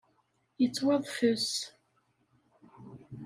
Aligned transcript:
Yettwaḍfes! 0.61 1.47